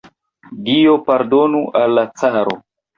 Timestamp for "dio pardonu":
0.69-1.63